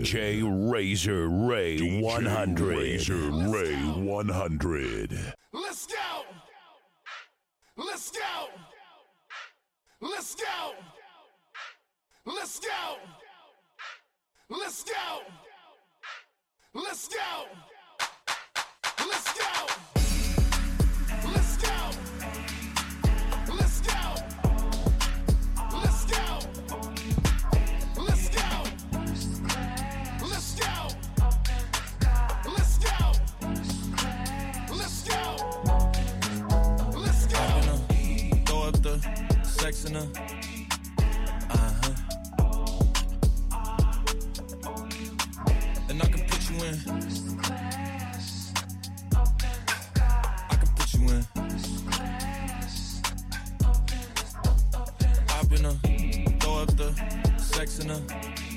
DJ 0.00 0.72
Razor 0.72 1.28
Ray 1.28 1.76
DJ 1.76 2.00
100. 2.00 2.68
Razor 2.68 3.30
Ray 3.50 3.74
100. 3.74 5.34
Let's 5.52 5.86
go! 5.86 6.24
Let's 7.76 8.10
go! 8.10 8.48
Let's 10.00 10.34
go! 10.34 10.72
Let's 12.24 12.60
go! 12.60 12.96
Let's 14.48 14.84
go! 14.84 15.20
Let's 16.72 17.08
go! 17.08 17.44
Let's 19.06 19.38
go! 19.38 19.89
her. 39.94 40.08
Uh 41.50 41.72
huh. 41.82 41.94
And 45.88 46.02
I 46.02 46.06
can 46.06 46.22
put 46.26 46.50
you 46.50 46.56
in. 46.64 46.74
I 50.50 50.54
can 50.56 50.68
put 50.76 50.94
you 50.94 51.08
in. 51.08 51.24
Throw 56.40 56.56
up 56.62 56.76
the 56.76 56.90
sex 57.38 57.78
in 57.78 57.88
her. 57.90 58.49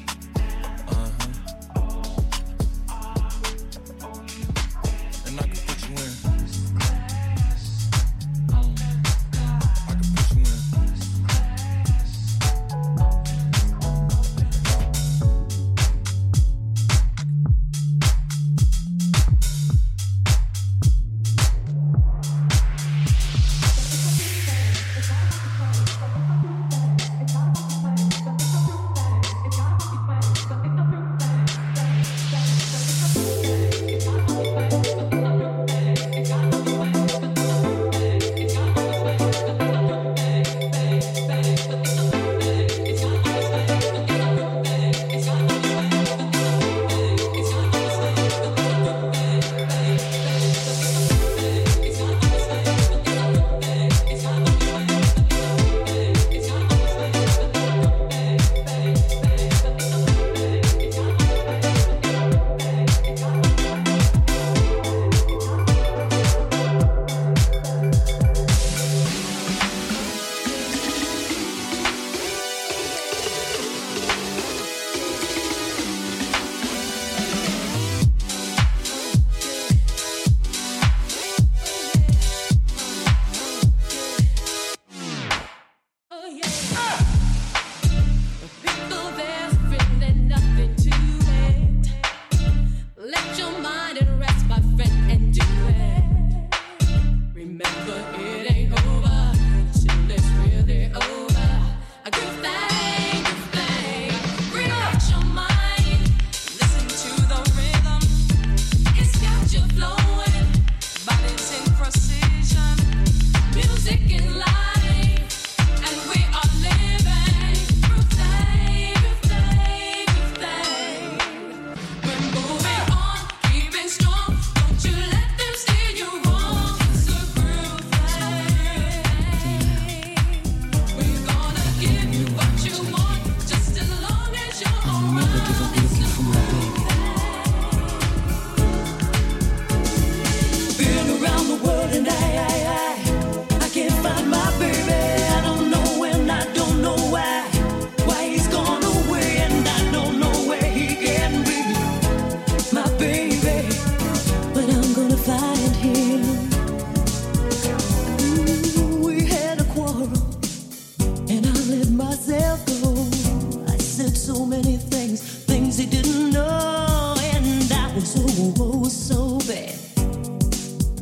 so 168.94 169.40
bad. 169.48 169.76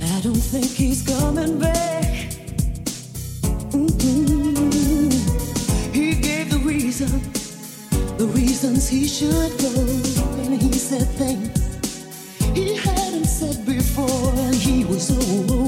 I 0.02 0.22
don't 0.22 0.44
think 0.52 0.68
he's 0.68 1.02
coming 1.02 1.60
back. 1.60 2.32
Mm-hmm. 3.72 5.12
He 5.94 6.16
gave 6.16 6.50
the 6.50 6.60
reason, 6.60 7.10
the 8.18 8.28
reasons 8.28 8.88
he 8.88 9.08
should 9.08 9.58
go, 9.60 9.74
and 10.44 10.62
he 10.62 10.74
said 10.74 11.08
things 11.18 11.62
he 12.54 12.76
hadn't 12.76 13.26
said 13.26 13.66
before, 13.66 14.34
and 14.36 14.56
he 14.56 14.84
was 14.84 15.10
old. 15.12 15.61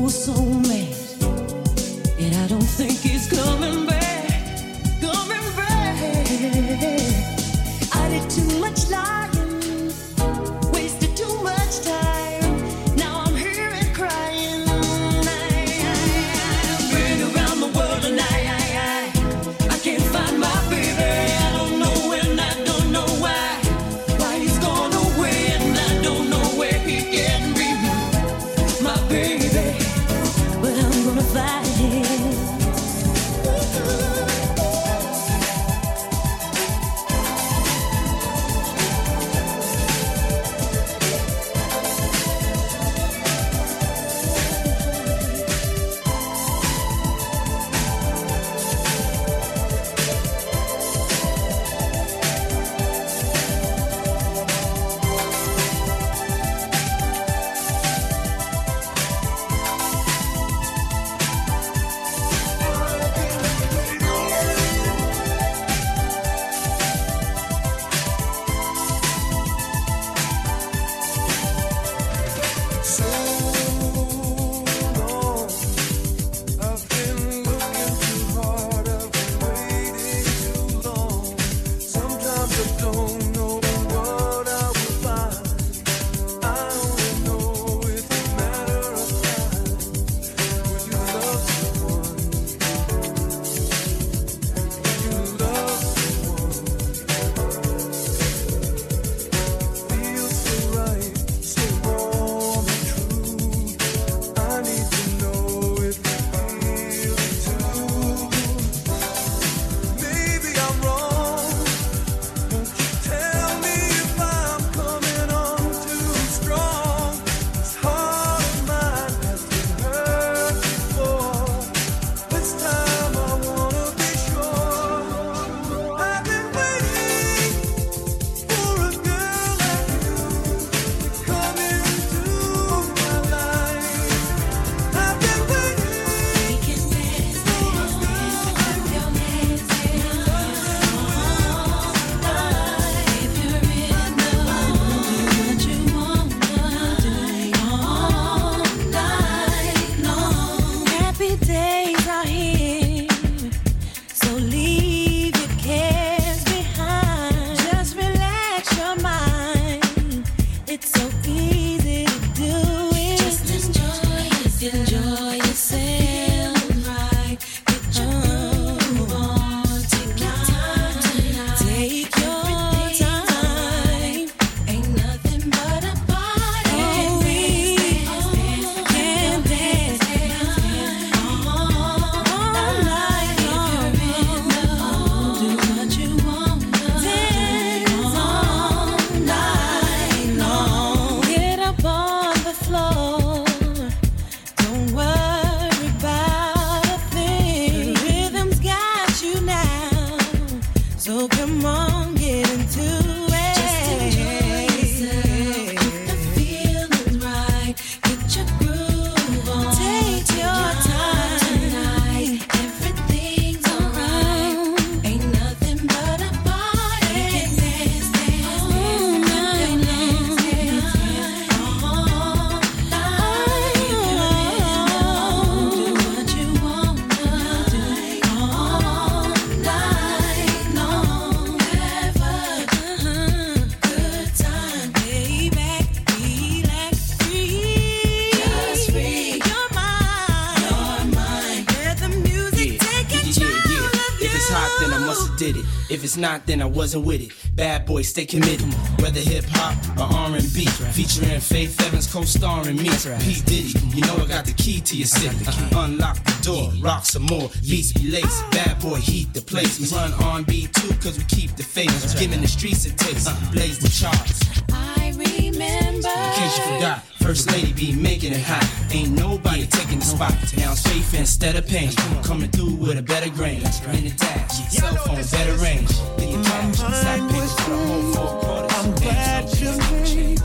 not, 246.23 246.45
then 246.45 246.61
I 246.61 246.65
wasn't 246.65 247.05
with 247.05 247.21
it. 247.21 247.31
Bad 247.53 247.85
boy, 247.85 248.01
stay 248.01 248.25
committed, 248.25 248.65
whether 249.01 249.19
hip 249.19 249.43
hop 249.49 249.75
or 249.99 250.07
R&B. 250.31 250.65
Featuring 250.95 251.41
Faith 251.41 251.79
Evans 251.85 252.11
co-starring 252.11 252.77
me, 252.77 252.89
P 253.19 253.41
Diddy. 253.43 253.77
You 253.93 254.01
know 254.07 254.15
I 254.15 254.25
got 254.25 254.45
the 254.45 254.53
key 254.55 254.79
to 254.79 254.95
your 254.95 255.05
city. 255.05 255.35
Unlock 255.75 256.15
the 256.23 256.39
door, 256.41 256.71
rock 256.81 257.05
some 257.05 257.23
more. 257.23 257.49
Beats 257.69 257.91
be 257.91 258.09
laced, 258.09 258.49
bad 258.51 258.79
boy 258.79 258.95
heat 258.95 259.33
the 259.33 259.41
place. 259.41 259.81
We 259.81 259.85
run 259.97 260.13
R&B 260.13 260.67
too, 260.67 260.93
cause 261.03 261.17
we 261.17 261.25
keep 261.25 261.51
the 261.57 261.63
faith. 261.63 262.17
Giving 262.17 262.39
the 262.39 262.47
streets 262.47 262.85
a 262.85 262.95
taste, 262.95 263.27
blaze 263.51 263.79
the 263.79 263.89
charts. 263.89 264.39
I 264.71 265.11
remember. 265.11 266.07
In 266.07 266.33
case 266.39 266.57
you 266.57 266.63
forgot. 266.73 267.12
First 267.23 267.49
lady 267.53 267.71
be 267.71 267.93
making 267.93 268.33
it 268.33 268.41
hot. 268.41 268.67
Ain't 268.91 269.11
nobody 269.11 269.65
taking 269.65 269.99
the 269.99 270.05
spot. 270.05 270.35
Now 270.57 270.73
it's 270.73 270.83
faith 270.83 271.13
instead 271.13 271.55
of 271.55 271.65
pain. 271.65 271.89
Coming 272.21 272.49
through 272.49 272.75
with 272.75 272.97
a 272.97 273.01
better 273.01 273.29
grain. 273.29 273.63
In 273.93 274.03
the 274.03 274.13
dash, 274.17 274.69
cell 274.69 274.93
phone, 274.95 275.15
better 275.15 275.55
range. 275.63 275.89
In 276.19 276.29
your 276.33 276.43
couch, 276.43 276.75
side 276.75 277.21
pictures 277.31 277.53
for 277.61 277.69
the 277.69 277.77
whole 277.87 278.13
four. 278.13 278.67
I'm 278.71 278.93
glad 278.95 279.43
you 279.57 279.71
made 279.89 280.41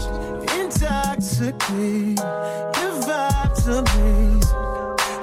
intoxicate. 0.54 2.18
Your 2.78 2.94
vibes 3.02 3.66
amazing. 3.66 4.38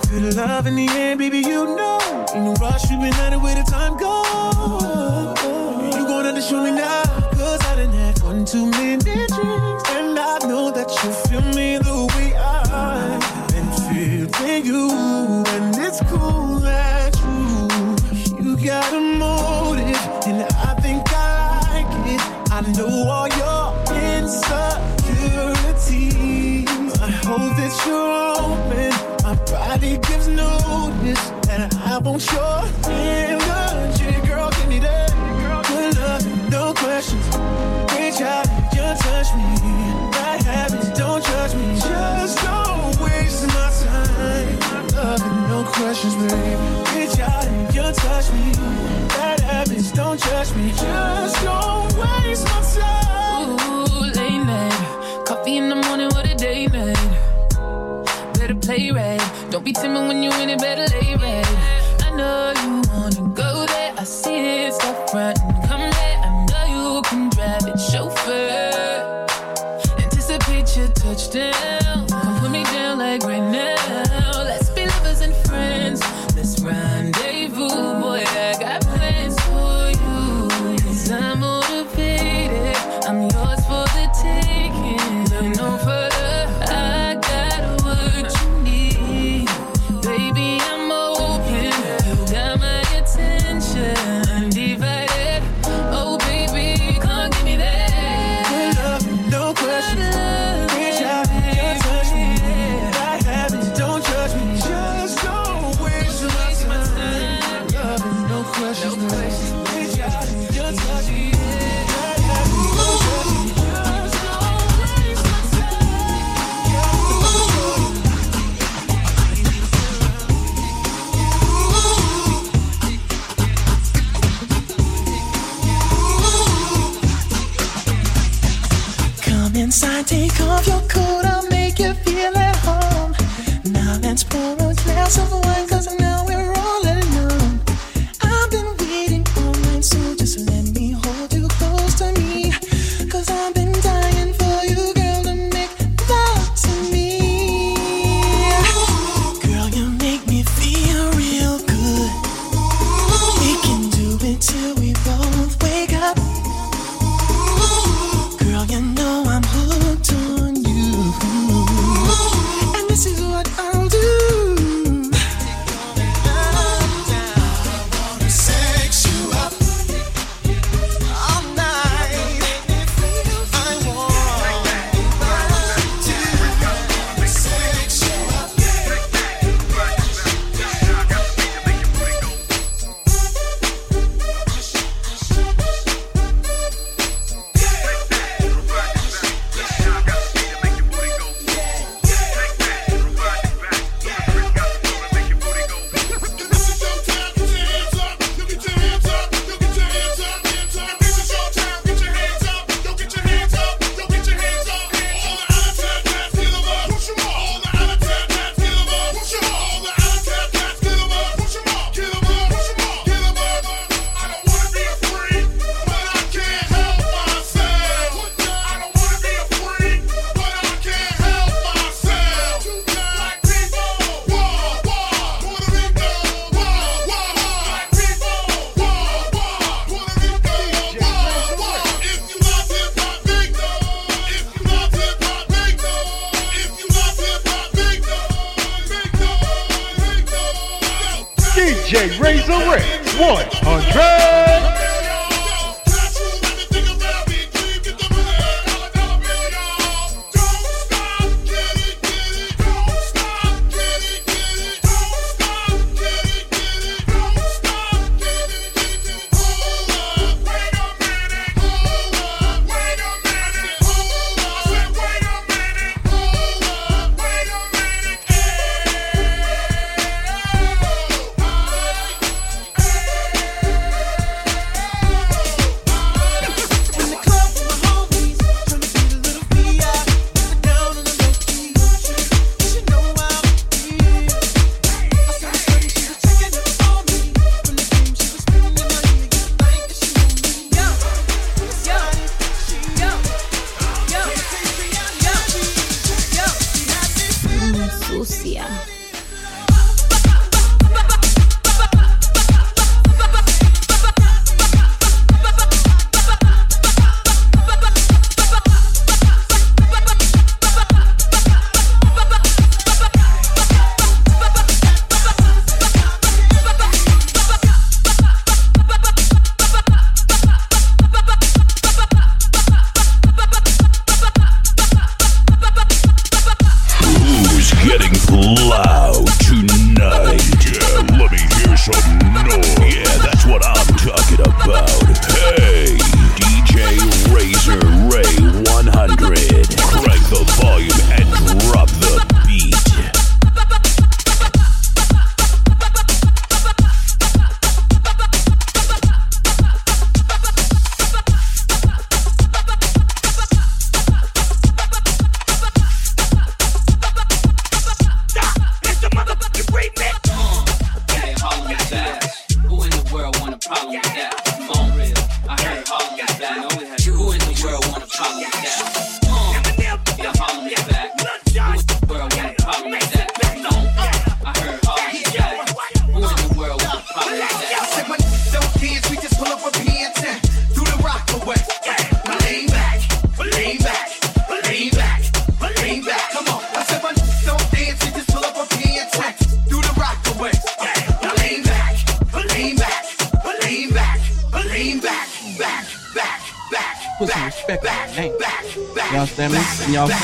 Feel 0.10 0.30
the 0.30 0.36
love 0.36 0.68
in 0.68 0.76
the 0.76 0.90
air, 0.90 1.16
baby, 1.16 1.40
you 1.40 1.74
know. 1.74 2.26
In 2.36 2.44
the 2.44 2.58
rush, 2.60 2.84
we've 2.90 3.00
been 3.00 3.14
at 3.14 3.32
it 3.32 3.40
where 3.40 3.56
the 3.56 3.64
time 3.64 3.96
goes. 3.96 5.42
You 5.96 6.06
gon' 6.06 6.26
have 6.26 6.36
to 6.36 6.42
show 6.42 6.62
me 6.62 6.72
now, 6.72 7.04
cause 7.32 7.60
didn't 7.76 7.94
have 7.94 8.24
one 8.24 8.44
too 8.44 8.70
many 8.72 8.98
dreams 8.98 9.75
that 10.76 10.92
you 11.04 11.12
feel 11.30 11.42
me 11.56 11.78
the 11.78 11.98
way 12.16 12.30
I've 12.36 13.48
been 13.48 13.72
feeling 13.88 14.66
you, 14.66 14.90
and 15.48 15.74
it's 15.78 16.02
cool 16.12 16.60
that 16.60 17.16
you 17.24 17.70
you 18.44 18.58
got 18.58 18.94
a 18.94 19.00
motive, 19.00 19.96
and 20.28 20.44
I 20.44 20.74
think 20.82 21.02
I 21.14 21.62
like 21.72 21.88
it. 22.14 22.20
I 22.52 22.60
know 22.76 23.08
all 23.08 23.30
your 23.40 23.74
insecurities. 24.12 26.68
I 27.00 27.10
hope 27.24 27.56
that 27.56 27.72
you're 27.86 28.36
open. 28.44 28.92
My 29.24 29.36
body 29.50 29.96
gives 30.10 30.28
notice, 30.28 31.24
and 31.50 31.74
I 31.74 31.76
want 32.00 32.30
your 32.34 32.66
energy, 32.92 34.12
girl. 34.28 34.50
Give 34.52 34.68
me 34.68 34.80
that 34.80 35.14
good 35.70 35.96
love, 35.98 36.26
no 36.52 36.74
questions. 36.74 37.26
Reach 37.96 38.20
out, 38.20 38.46
just 38.74 39.04
touch 39.04 39.34
me. 39.38 40.05
questions, 45.76 46.16
babe. 46.16 46.60
Reach 46.96 47.20
out 47.20 47.46
and 47.46 47.76
you 47.76 47.82
touch 47.92 48.32
me. 48.32 48.52
Bad 49.10 49.40
habits, 49.42 49.92
don't 49.92 50.20
judge 50.20 50.56
me. 50.56 50.72
Just 50.72 51.44
don't 51.44 51.92
waste 52.00 52.46
my 52.46 52.62
time. 52.76 53.50
Ooh, 53.50 54.06
late 54.18 54.44
night. 54.52 55.26
Coffee 55.26 55.58
in 55.58 55.70
the 55.70 55.76
morning, 55.76 56.10
what 56.16 56.26
a 56.26 56.36
day, 56.36 56.68
man. 56.68 56.96
Better 58.36 58.56
play 58.56 58.92
right. 58.92 59.22
Don't 59.50 59.66
be 59.66 59.74
timid 59.74 60.08
when 60.08 60.24
you 60.24 60.32
in 60.42 60.50
it, 60.50 60.60
better 60.60 60.88
lay 60.96 61.16
right. 61.16 61.52
I 62.08 62.10
know 62.16 62.54
you 62.62 62.72
wanna 62.94 63.34
go 63.34 63.66
there. 63.66 63.94
I 63.98 64.04
see 64.04 64.66
it, 64.68 64.74
stop 64.74 65.14
running. 65.14 65.62
Come 65.68 65.86
there, 65.98 66.18
I 66.28 66.46
know 66.50 66.66
you 66.76 67.02
can 67.04 67.30
drive 67.30 67.68
it, 67.68 67.78
chauffeur. 67.80 68.65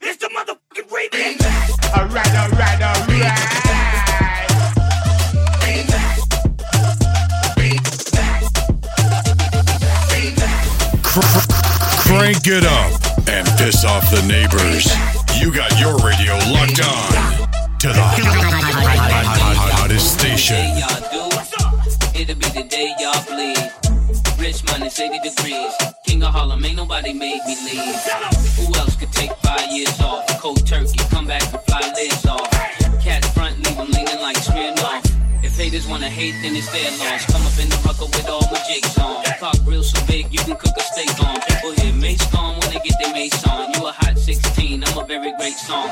It's 0.00 0.18
the 0.18 0.28
motherfucking 0.28 0.86
remix. 0.86 1.42
Alright, 1.98 2.34
alright, 2.36 2.80
alright. 2.80 3.58
Crank 12.06 12.46
it 12.46 12.64
up 12.64 12.92
and 13.28 13.48
piss 13.58 13.84
off 13.84 14.08
the 14.12 14.22
neighbors. 14.28 14.86
You 15.40 15.52
got 15.52 15.76
your 15.80 15.96
radio 16.06 16.38
Made 27.00 27.14
me 27.14 27.40
leave. 27.64 27.94
Who 28.58 28.74
else 28.74 28.96
could 28.96 29.12
take 29.12 29.30
five 29.36 29.70
years 29.70 30.00
off? 30.00 30.26
Cold 30.40 30.66
turkey, 30.66 30.98
come 31.10 31.26
back 31.28 31.42
and 31.54 31.62
fly 31.62 31.80
lids 31.94 32.26
off. 32.26 32.50
Cat 33.00 33.24
front, 33.34 33.56
leave 33.64 33.76
them 33.76 33.88
leaning 33.92 34.20
like 34.20 34.36
Smirnoff. 34.36 35.06
If 35.44 35.56
haters 35.56 35.86
wanna 35.86 36.10
hate, 36.10 36.34
then 36.42 36.56
it's 36.56 36.70
their 36.72 36.90
loss. 36.98 37.24
Come 37.26 37.46
up 37.46 37.56
in 37.58 37.68
the 37.68 37.80
rucker 37.86 38.06
with 38.06 38.28
all 38.28 38.42
my 38.50 38.60
jigs 38.68 38.98
on. 38.98 39.22
Cock 39.38 39.56
real 39.64 39.84
so 39.84 40.04
big, 40.06 40.26
you 40.32 40.40
can 40.40 40.56
cook 40.56 40.76
a 40.76 40.82
steak 40.82 41.08
on. 41.24 41.40
People 41.42 41.70
hear 41.80 41.94
Mase 41.94 42.26
gone 42.32 42.58
when 42.58 42.70
they 42.74 42.80
get 42.80 42.98
their 43.00 43.12
Mase 43.14 43.46
on. 43.46 43.72
You 43.74 43.86
a 43.86 43.92
hot 43.92 44.18
16, 44.18 44.82
I'm 44.84 44.98
a 44.98 45.04
very 45.06 45.32
great 45.38 45.54
song. 45.54 45.88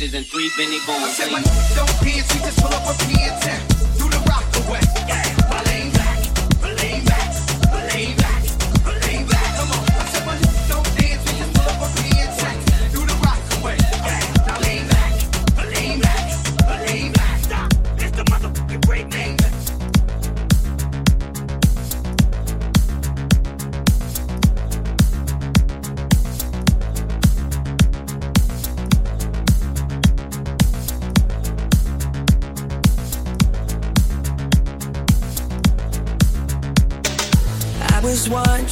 X's 0.00 0.14
and 0.14 0.26
three 0.26 0.50
Benny 0.56 0.78
I 0.80 0.86
bones. 0.86 1.14
said, 1.14 1.30
when 1.30 1.42
don't 1.76 1.86
dance, 2.00 2.32
we 2.32 2.40
just 2.40 2.56
pull 2.56 2.72
up 2.72 2.88
a 2.88 2.96
pants 3.04 3.46
and 3.46 3.60
do 3.98 4.08
the 4.08 4.16
rock 4.24 4.48
away. 4.64 4.80
Now 5.50 5.60
lean 5.68 5.92
back, 5.92 5.99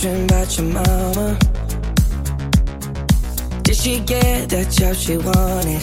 about 0.05 0.57
your 0.57 0.67
mama. 0.67 1.37
Did 3.65 3.75
she 3.75 3.99
get 3.99 4.49
the 4.49 4.65
job 4.71 4.95
she 4.95 5.17
wanted? 5.17 5.83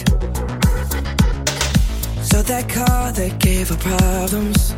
So 2.23 2.41
that 2.41 2.69
car 2.69 3.11
that 3.11 3.39
gave 3.39 3.69
her 3.69 3.75
problems. 3.75 4.73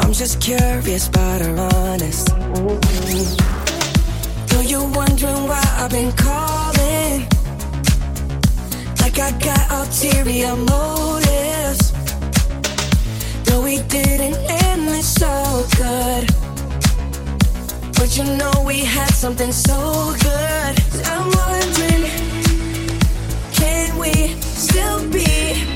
I'm 0.00 0.12
just 0.12 0.40
curious 0.40 1.06
about 1.08 1.40
her 1.42 1.56
honest. 1.74 2.26
Though 4.48 4.62
you're 4.62 4.90
wondering 4.90 5.46
why 5.46 5.62
I've 5.78 5.90
been 5.90 6.10
calling. 6.12 7.20
Like 9.00 9.18
I 9.20 9.30
got 9.38 9.70
ulterior 9.70 10.56
motives. 10.56 11.92
Though 13.44 13.62
we 13.62 13.78
didn't 13.82 14.36
end 14.50 14.88
it 14.88 15.04
so 15.04 15.66
good. 15.76 16.47
But 17.98 18.16
you 18.16 18.24
know 18.24 18.52
we 18.64 18.78
had 18.84 19.10
something 19.10 19.50
so 19.52 20.14
good. 20.22 20.74
I'm 21.04 21.26
wondering, 21.42 22.04
can 23.52 23.98
we 23.98 24.12
still 24.40 25.10
be 25.10 25.67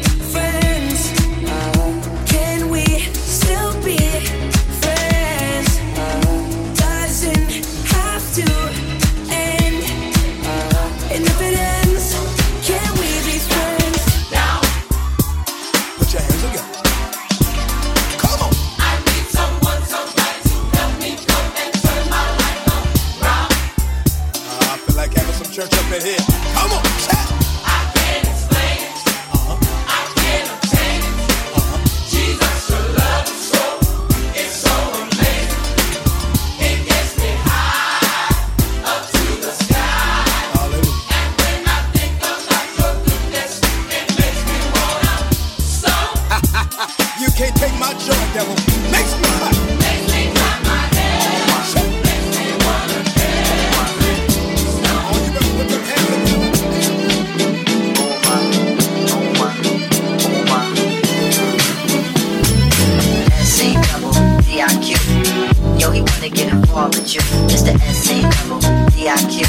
D-I-Q. 69.02 69.42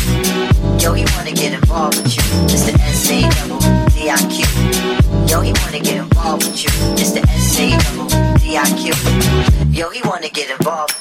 Yo, 0.80 0.94
he 0.94 1.06
wanna 1.14 1.32
get 1.32 1.54
involved 1.54 2.02
with 2.02 2.18
you. 2.18 2.24
It's 2.46 2.66
the 2.66 2.74
S-A 2.74 3.22
double 3.38 3.62
D-I-Q. 3.94 4.42
Yo, 5.30 5.42
he 5.42 5.54
wanna 5.62 5.80
get 5.80 5.98
involved 5.98 6.44
with 6.48 6.64
you. 6.64 6.70
It's 6.98 7.12
the 7.12 7.22
S-A 7.22 7.78
double 7.78 8.10
D-I-Q. 8.40 8.94
Yo, 9.70 9.92
he 9.92 10.02
wanna 10.10 10.30
get 10.30 10.50
involved. 10.50 10.96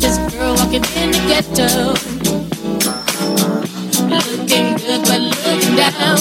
This 0.00 0.16
girl 0.32 0.54
walking 0.56 0.84
in 0.96 1.12
the 1.12 1.20
ghetto. 1.28 1.92
Looking 4.08 4.76
good, 4.80 5.04
but 5.04 5.20
looking 5.20 5.76
down. 5.76 6.16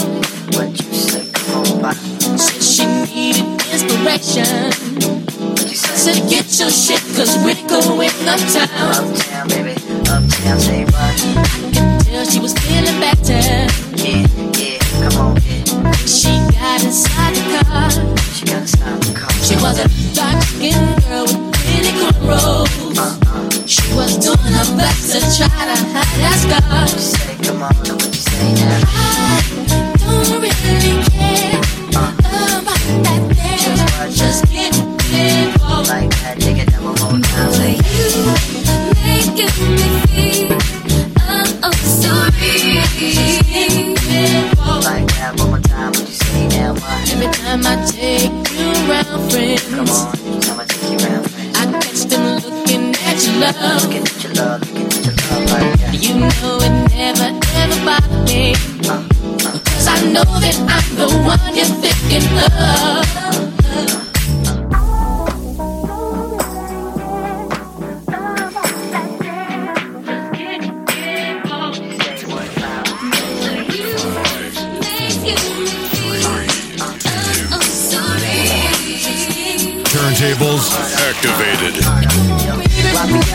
What 0.59 0.75
you 0.75 0.91
say? 0.91 1.23
Come 1.55 1.85
on, 1.85 1.95
Said 2.37 2.61
she 2.61 2.85
needed 3.07 3.47
inspiration. 3.71 4.43
Said 5.71 6.29
get 6.29 6.59
your 6.59 6.69
shit, 6.69 6.99
cause 7.15 7.37
we're 7.45 7.55
going 7.69 8.11
uptown. 8.27 8.67
Uptown, 8.91 9.47
baby. 9.47 9.74
Say 10.35 10.85
what? 10.85 11.15
Till 12.05 12.25
she 12.25 12.39
was 12.39 12.53
feeling 12.53 12.99
better. 12.99 13.41
Yeah, 13.95 14.27
yeah, 14.55 15.09
come 15.09 15.17
on, 15.19 15.35
yeah. 15.41 15.91
She 16.05 16.29
got 16.53 16.83
inside 16.83 17.35
the 17.35 17.65
car. 17.65 17.89
She 18.33 18.45
got 18.45 18.61
inside 18.61 19.01
the 19.01 19.13
car. 19.19 19.31
She 19.43 19.55
was 19.55 19.79
a 19.79 19.87
dark 20.15 20.41
skinned 20.43 21.03
girl 21.05 21.23
with 21.23 21.39
really 21.65 21.91
cornrows. 21.99 22.97
Uh-uh. 22.97 23.67
She 23.67 23.93
was 23.95 24.17
doing 24.17 24.37
her 24.37 24.77
best 24.77 25.11
to 25.11 25.19
try 25.35 25.47
to 25.49 25.75
hide 25.91 26.17
that 26.21 26.37
scar. 26.39 26.87
Say, 26.87 27.35
come 27.43 27.63
on, 27.63 27.73
what 27.75 28.05
you 28.05 28.13
say 28.13 28.53
now? 28.53 28.74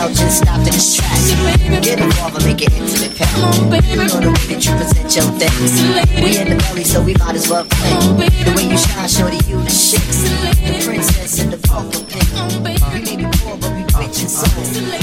While 0.01 0.09
we 0.09 0.15
out, 0.15 0.19
just 0.19 0.39
stop 0.41 0.57
to 0.65 0.73
this 0.73 0.97
track. 0.97 1.13
Get 1.85 2.01
involved 2.01 2.37
and 2.37 2.45
make 2.47 2.63
it 2.63 2.73
intimate 2.73 3.13
pack. 3.21 3.29
You 3.85 4.01
know 4.01 4.17
the 4.17 4.33
way 4.33 4.45
that 4.49 4.65
you 4.65 4.73
present 4.81 5.13
your 5.13 5.29
things. 5.37 5.77
We 6.25 6.41
in 6.41 6.49
the 6.49 6.57
belly, 6.57 6.85
so 6.85 7.05
we 7.05 7.13
might 7.21 7.37
as 7.37 7.51
well 7.51 7.69
play. 7.69 7.93
The 8.17 8.53
way 8.57 8.65
you 8.73 8.79
shine, 8.81 9.09
shorty, 9.13 9.37
you 9.45 9.61
the 9.61 9.69
shit. 9.69 10.01
The 10.01 10.81
princess 10.89 11.41
and 11.45 11.53
the 11.53 11.61
vocal 11.69 12.01
pick. 12.09 12.25
Uh, 12.33 12.49
we 12.97 13.05
may 13.05 13.17
be 13.21 13.29
poor, 13.45 13.61
but 13.61 13.77
we 13.77 13.85
rich 14.01 14.25
in 14.25 14.33
soul. 14.33 14.49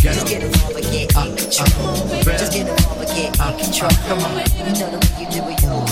Just 0.02 0.26
get 0.26 0.42
involved 0.42 0.82
and 0.82 0.90
get 0.90 1.14
in 1.14 1.18
uh, 1.18 1.30
control. 1.46 1.94
Uh, 2.18 2.34
just 2.34 2.58
get 2.58 2.66
involved 2.66 3.06
and 3.06 3.14
get 3.14 3.38
in 3.38 3.54
control. 3.54 3.94
Come 4.10 4.18
on, 4.26 4.34
you 4.50 4.74
know 4.82 4.90
the 4.90 4.98
way 4.98 5.14
you 5.22 5.30
do 5.30 5.46
it, 5.46 5.62
you 5.62 5.70
roll. 5.70 5.86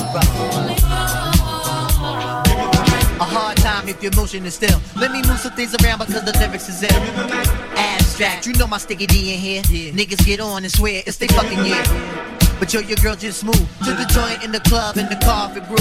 A 3.21 3.27
hard 3.29 3.57
time 3.57 3.85
if 3.87 4.01
your 4.01 4.17
motion 4.17 4.49
is 4.49 4.55
still. 4.55 4.81
Let 4.97 5.11
me 5.13 5.21
move 5.29 5.37
some 5.37 5.53
things 5.53 5.77
around 5.77 6.01
because 6.01 6.25
the 6.25 6.33
lyrics 6.41 6.73
is 6.73 6.81
ill. 6.81 8.04
Abstract, 8.15 8.47
you 8.47 8.53
know 8.53 8.65
my 8.65 8.77
sticky 8.77 9.07
D 9.07 9.33
in 9.33 9.39
here. 9.41 9.61
Niggas 9.91 10.25
get 10.25 10.39
on 10.39 10.63
and 10.63 10.71
swear 10.71 11.03
it's 11.05 11.17
they 11.17 11.27
fucking 11.27 11.65
year. 11.65 12.34
But 12.59 12.73
yo, 12.73 12.79
your 12.79 12.97
girl 12.97 13.15
just 13.15 13.43
moved 13.43 13.67
to 13.83 13.91
the 13.91 14.05
joint 14.09 14.43
in 14.43 14.51
the 14.51 14.61
club 14.61 14.97
in 14.97 15.07
the 15.07 15.17
coffee 15.23 15.59
brew. 15.59 15.75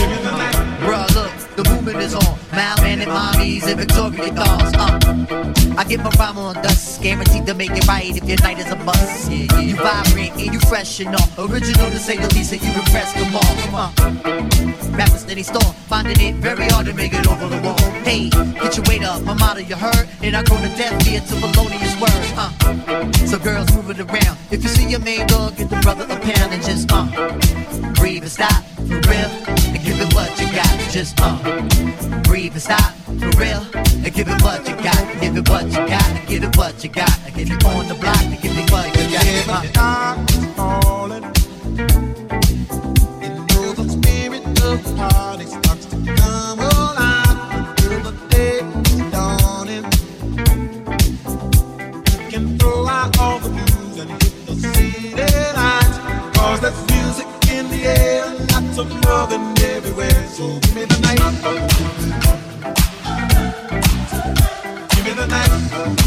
Bruh, 0.85 1.07
look, 1.15 1.33
the 1.57 1.65
movement 1.71 1.99
is 1.99 2.15
on. 2.15 2.37
Malman 2.51 3.01
and 3.01 3.11
mommies 3.11 3.65
and 3.67 3.79
Victoria 3.79 4.33
dolls. 4.35 4.75
Uh, 4.75 5.79
I 5.79 5.85
get 5.85 6.01
my 6.01 6.11
rhyme 6.19 6.39
on 6.39 6.55
dust, 6.57 7.01
guaranteed 7.03 7.47
to 7.47 7.55
make 7.55 7.71
it 7.71 7.87
right 7.87 8.17
if 8.17 8.25
your 8.25 8.39
night 8.43 8.59
is 8.59 8.71
a 8.71 8.77
bust. 8.77 9.31
You 9.31 9.77
vibrant 9.77 10.33
and 10.35 10.53
you 10.53 10.61
fresh 10.61 11.01
and 11.01 11.15
all. 11.15 11.47
Original 11.47 11.91
to 11.91 11.99
say 11.99 12.17
the 12.17 12.33
least, 12.35 12.53
and 12.53 12.63
you 12.63 12.73
impress 12.73 13.13
them 13.15 13.35
all. 13.35 13.55
Come 13.63 13.75
on. 13.75 14.97
Rappers 14.97 15.21
steady 15.21 15.43
store, 15.43 15.73
finding 15.89 16.21
it 16.21 16.35
very 16.37 16.67
hard 16.69 16.87
to 16.87 16.95
make 16.95 17.13
it 17.13 17.27
over 17.27 17.49
the 17.49 17.61
wall. 17.63 17.79
Hey, 18.03 18.31
get 18.31 18.77
your 18.77 18.85
weight 18.89 19.03
up, 19.05 19.23
my 19.23 19.35
motto 19.35 19.61
you 19.61 19.77
heard, 19.77 20.09
and 20.23 20.37
I 20.37 20.43
go 20.43 20.57
to 20.57 20.69
death 20.77 21.07
ear 21.09 21.21
to 21.21 21.35
felonious 21.39 21.95
words. 22.01 22.33
Uh. 22.37 23.13
So 23.27 23.39
girls 23.39 23.73
move 23.75 23.91
it 23.91 24.01
around. 24.01 24.39
If 24.51 24.63
you 24.63 24.69
see 24.69 24.89
your 24.89 25.01
main 25.01 25.27
dog, 25.27 25.57
get 25.57 25.71
the 25.71 25.77
brother 25.81 26.05
a 26.05 26.21
pound 26.21 26.53
and 26.53 26.64
just 26.65 26.91
uh, 26.91 27.93
breathe 27.95 28.23
and 28.23 28.33
stop 28.33 28.65
for 28.89 29.01
real, 29.11 29.31
and 29.47 29.85
give 29.85 30.01
it 30.01 30.15
what 30.15 30.31
you 30.41 30.47
got. 30.53 30.91
Just 30.91 31.21
uh, 31.21 31.37
breathe 32.23 32.53
and 32.53 32.63
stop 32.63 32.93
for 33.05 33.31
real, 33.39 33.63
and 33.75 34.15
give 34.15 34.29
it 34.29 34.43
what 34.43 34.67
you 34.67 34.75
got. 34.77 35.21
Give 35.21 35.37
it 35.37 35.49
what 35.49 35.67
you 35.67 35.87
got, 35.87 36.09
and 36.09 36.27
give 36.27 36.43
it 36.43 36.57
what 36.57 36.83
you 36.83 36.91
got. 36.91 37.19
And 37.27 37.35
get 37.35 37.51
it 37.51 37.65
on 37.67 37.89
the 37.89 37.95
block, 37.95 38.23
and 38.23 38.41
give 38.41 38.57
it 38.57 38.71
what 38.71 38.87
you 38.97 39.47
got. 39.47 39.77
Uh. 39.77 40.05
the 44.77 44.95
party 44.95 44.95
starts 44.95 45.34
lots 58.77 59.05
loving 59.05 59.59
everywhere. 59.65 60.27
So 60.29 60.59
give 60.61 60.75
me 60.75 60.85
the 60.85 60.99
night. 61.01 61.19
Give 64.91 65.05
me 65.05 65.13
the 65.13 65.27
night. 65.27 66.04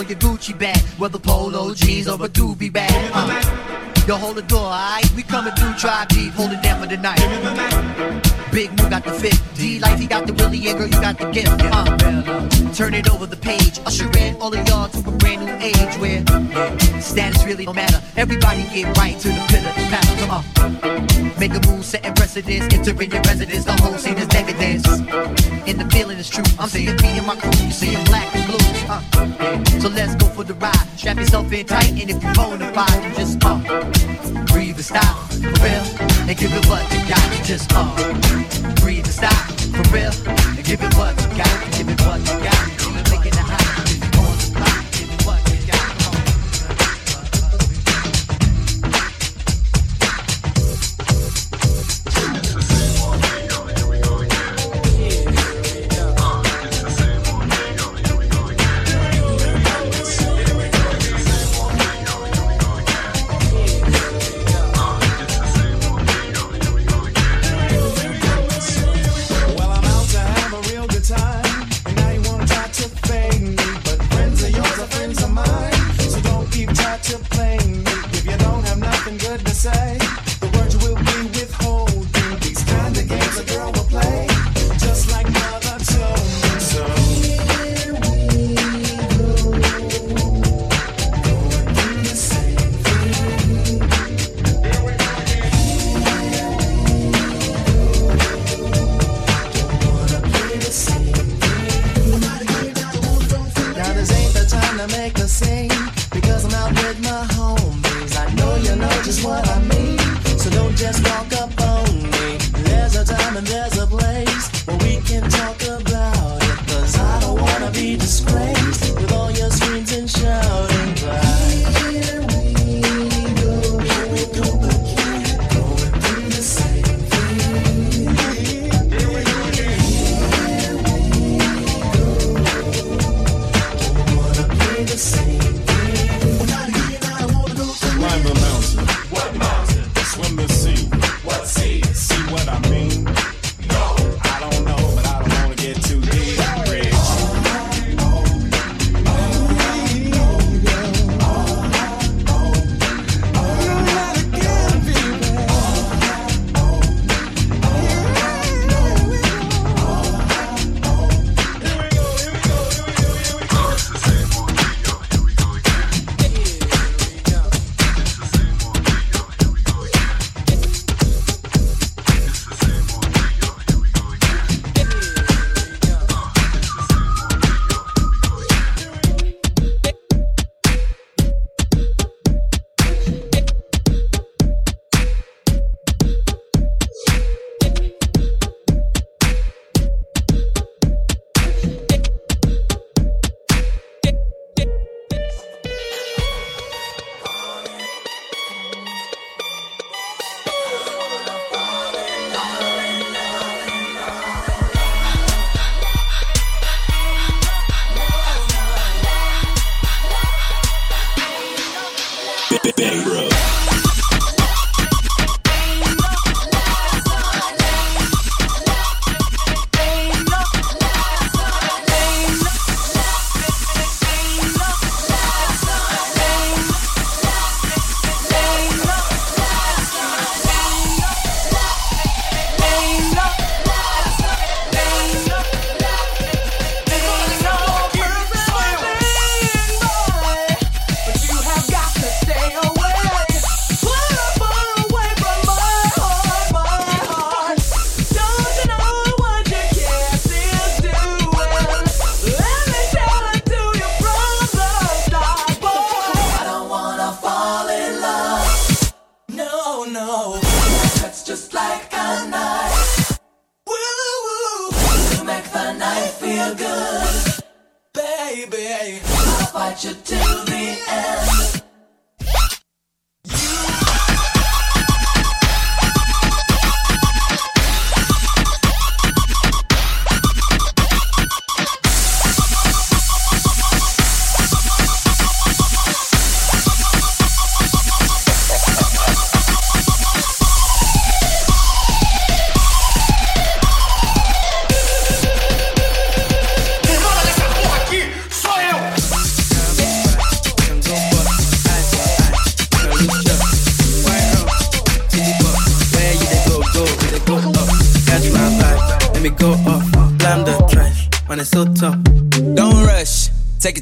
Or 0.00 0.04
your 0.04 0.18
Gucci 0.18 0.58
bag, 0.58 0.80
whether 0.98 1.18
polo 1.18 1.74
jeans 1.74 2.08
or 2.08 2.14
a 2.14 2.28
doobie 2.28 2.72
bag. 2.72 2.90
Uh. 3.12 4.06
Yo, 4.08 4.16
hold 4.16 4.36
the 4.36 4.42
door, 4.42 4.60
alright? 4.60 5.08
We 5.14 5.22
coming 5.22 5.54
through, 5.54 5.74
drive 5.74 6.08
deep, 6.08 6.32
hold 6.32 6.52
it 6.52 6.62
down 6.62 6.80
for 6.80 6.86
the 6.86 6.96
night. 6.96 7.20
Big 8.50 8.70
Moo 8.70 8.88
got 8.88 9.04
the 9.04 9.12
fit. 9.12 9.38
D 9.54 9.78
Life, 9.78 10.00
he 10.00 10.06
got 10.06 10.26
the 10.26 10.32
Willie, 10.32 10.66
and 10.68 10.78
girl, 10.78 10.88
you 10.88 11.00
got 11.00 11.18
the 11.18 11.30
gift. 11.30 11.52
Uh, 11.62 12.72
turn 12.72 12.94
it 12.94 13.08
over 13.10 13.26
the 13.26 13.36
page. 13.36 13.78
Usher 13.86 14.10
in 14.18 14.36
all 14.40 14.52
of 14.52 14.66
y'all 14.66 14.88
to 14.88 14.98
a 14.98 15.12
brand 15.18 15.44
new 15.44 15.52
age 15.60 15.94
where 15.98 16.24
status 17.00 17.44
really 17.44 17.66
don't 17.66 17.76
matter. 17.76 18.02
Everybody 18.16 18.64
get 18.74 18.96
right 18.96 19.18
to 19.20 19.28
the 19.28 19.44
pillar, 19.48 19.72
paddle. 19.92 20.16
Come 20.16 20.30
on. 20.30 21.38
Make 21.38 21.54
a 21.54 21.60
move, 21.68 21.84
setting 21.84 22.14
precedence. 22.14 22.74
Entering 22.74 23.12
your 23.12 23.22
residence, 23.22 23.64
the 23.66 23.72
whole 23.82 23.98
scene 23.98 24.16
is 24.16 24.26
decadence. 24.28 24.88
And 24.88 25.78
the 25.78 25.88
feeling 25.90 26.18
is 26.18 26.28
true. 26.28 26.44
I'm 26.58 26.68
saying 26.68 26.96
me 26.96 27.18
and 27.18 27.26
my 27.26 27.36
crew, 27.36 27.52
you 27.64 27.70
saying 27.70 28.09
yourself 31.40 31.52
in 31.52 31.66
tight, 31.66 31.90
and 31.90 32.10
if 32.10 32.34
bona 32.34 32.72
fide, 32.72 33.04
you 33.04 33.14
just 33.14 33.38
uh, 33.44 33.58
breathe 34.52 34.76
and 34.76 34.84
stop 34.84 35.30
for 35.30 35.48
real, 35.62 35.84
and 36.28 36.38
give 36.38 36.52
it 36.52 36.66
what 36.66 36.82
you 36.92 37.08
got. 37.08 37.44
Just 37.44 37.70
uh, 37.74 38.74
breathe 38.80 39.04
and 39.04 39.14
stop 39.14 39.50
for 39.72 39.94
real, 39.94 40.12
and 40.56 40.64
give 40.64 40.82
it 40.82 40.94
what 40.94 41.19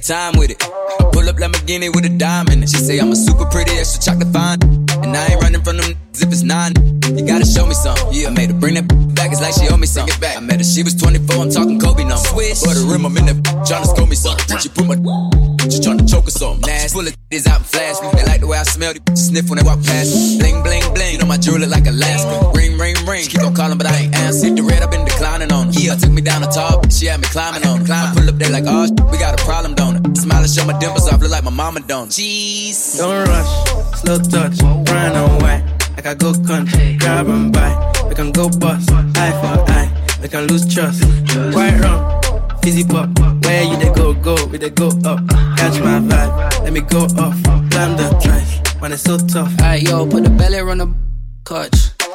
time 0.08 0.38
with 0.38 0.50
it. 0.50 0.56
I 0.64 1.04
pull 1.12 1.28
up 1.28 1.36
Lamborghini 1.36 1.94
with 1.94 2.06
a 2.06 2.08
diamond. 2.08 2.64
She 2.70 2.78
say 2.78 2.98
I'm 2.98 3.12
a 3.12 3.16
super 3.16 3.44
pretty 3.44 3.72
extra 3.72 4.00
chocolate 4.00 4.32
fine. 4.32 4.58
And 5.04 5.14
I 5.14 5.26
ain't 5.26 5.42
running 5.42 5.62
from 5.62 5.76
them 5.76 5.90
if 6.14 6.32
it's 6.32 6.42
nine. 6.42 6.72
You 7.12 7.26
gotta 7.26 7.44
show 7.44 7.66
me 7.66 7.74
something. 7.74 8.08
Yeah, 8.12 8.28
I 8.28 8.30
made 8.30 8.50
her 8.50 8.58
bring 8.58 8.74
that 8.74 8.88
back, 9.14 9.32
it's 9.32 9.42
like 9.42 9.52
she 9.52 9.68
owe 9.68 9.76
me 9.76 9.86
something. 9.86 10.18
Back. 10.18 10.38
I 10.38 10.40
met 10.40 10.60
her, 10.60 10.64
she 10.64 10.82
was 10.82 10.94
24, 10.94 11.36
I'm 11.36 11.50
talking 11.50 11.78
Kobe 11.78 12.04
number. 12.04 12.24
Swish. 12.24 12.62
But 12.62 12.80
the 12.80 12.88
rim, 12.88 13.04
I'm 13.04 13.16
in 13.18 13.26
that 13.26 13.66
trying 13.68 13.82
to 13.84 13.88
score 13.88 14.06
me 14.06 14.16
something. 14.16 14.56
She 14.56 14.70
put 14.70 14.86
my 14.86 14.96
she 15.68 15.84
tryna 15.84 16.08
choke 16.08 16.26
or 16.26 16.30
something. 16.30 16.64
Nasty. 16.64 16.96
Pull 16.96 17.04
the 17.04 17.12
is 17.30 17.46
out 17.46 17.60
and 17.60 17.66
flash 17.66 18.00
me. 18.00 18.08
They 18.16 18.24
like 18.24 18.40
the 18.40 18.46
way 18.46 18.56
I 18.56 18.62
smell, 18.62 18.94
bitches 18.94 19.28
sniff 19.28 19.50
when 19.50 19.58
they 19.60 19.66
walk 19.66 19.84
past 19.84 20.08
me. 20.16 20.38
Bling, 20.40 20.62
bling, 20.62 20.94
bling. 20.94 21.12
You 21.12 21.18
know 21.20 21.26
my 21.26 21.36
jewelry 21.36 21.66
like 21.66 21.86
Alaska. 21.86 22.56
Ring, 22.56 22.78
ring, 22.78 22.96
ring. 23.04 23.22
She 23.22 23.36
keep 23.36 23.44
on 23.44 23.54
calling, 23.54 23.76
but 23.76 23.86
I 23.86 24.08
ain't 24.08 24.14
answer. 24.14 24.46
Hit 24.48 24.56
the 24.56 24.62
red, 24.62 24.82
I've 24.82 24.90
been 24.90 25.04
declining 25.04 25.52
on 25.52 25.68
her. 25.68 25.72
Yeah, 25.76 25.96
took 25.96 26.10
me 26.10 26.22
down 26.22 26.40
the 26.40 26.48
top, 26.48 26.90
she 26.90 27.06
had 27.06 27.20
me 27.20 27.28
climbing 27.28 27.66
on 27.68 27.84
her. 27.84 27.92
I 27.92 28.12
pull 28.16 28.28
up 28.28 28.36
there 28.36 28.50
like, 28.50 28.64
oh, 28.66 28.88
we 29.12 29.18
got 29.18 29.38
a 29.38 29.44
problem, 29.44 29.74
show 30.48 30.64
my 30.64 30.78
dimples 30.78 31.08
off, 31.08 31.20
look 31.20 31.30
like 31.30 31.44
my 31.44 31.50
mama 31.50 31.80
don't. 31.80 32.10
Jeez. 32.10 32.98
Don't 32.98 33.28
rush, 33.28 34.00
slow 34.00 34.18
touch, 34.18 34.58
brown 34.84 35.16
and 35.16 35.42
white. 35.42 35.62
Like 35.96 36.06
I 36.06 36.14
go 36.14 36.32
country, 36.46 36.96
grab 36.96 37.28
and 37.28 37.52
buy. 37.52 37.72
We 38.08 38.14
can 38.14 38.32
go 38.32 38.48
bust, 38.48 38.90
eye 38.90 39.32
for 39.40 39.70
eye. 39.70 39.90
We 40.22 40.28
can 40.28 40.46
lose 40.46 40.72
trust. 40.72 41.02
Quite 41.52 41.78
wrong, 41.80 42.22
fizzy 42.62 42.84
pop. 42.84 43.08
Where 43.44 43.62
you 43.64 43.76
they 43.76 43.92
go, 43.92 44.14
go, 44.14 44.36
we 44.46 44.58
they 44.58 44.70
go 44.70 44.88
up. 45.04 45.20
Catch 45.56 45.80
my 45.80 46.00
vibe, 46.00 46.62
let 46.64 46.72
me 46.72 46.80
go 46.80 47.04
off. 47.18 47.36
Climb 47.70 47.96
the 47.96 48.18
drive, 48.22 48.80
man, 48.80 48.92
it's 48.92 49.02
so 49.02 49.18
tough. 49.18 49.52
Alright, 49.60 49.82
yo, 49.82 50.06
put 50.06 50.24
the 50.24 50.30
belly 50.30 50.60
on 50.60 50.78
the 50.78 50.94
couch. 51.44 51.87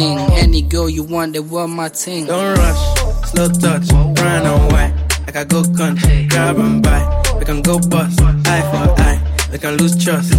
Any 0.00 0.62
girl 0.62 0.88
you 0.88 1.02
want, 1.02 1.32
they 1.32 1.40
want 1.40 1.72
my 1.72 1.88
thing. 1.88 2.26
Don't 2.26 2.56
rush, 2.56 2.98
slow 3.30 3.48
touch, 3.48 3.88
brown 4.14 4.46
and 4.46 4.72
white. 4.72 4.92
Like 5.26 5.36
I 5.36 5.44
go 5.44 5.64
country, 5.76 6.26
grab 6.28 6.58
and 6.58 6.82
buy. 6.82 7.02
We 7.38 7.44
can 7.44 7.62
go 7.62 7.78
bust, 7.80 8.20
eye 8.22 8.62
for 8.70 9.02
eye. 9.02 9.20
We 9.50 9.58
can 9.58 9.76
lose 9.76 10.02
trust. 10.02 10.32